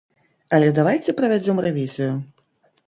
Але 0.57 0.69
давайце 0.79 1.15
правядзём 1.21 1.57
рэвізію. 1.69 2.13